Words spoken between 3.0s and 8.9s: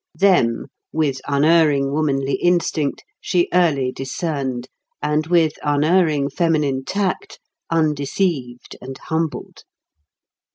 she early discerned, and with unerring feminine tact, undeceived